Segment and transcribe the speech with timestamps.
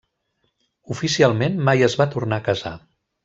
[0.95, 2.75] Oficialment mai es va tornar a casar.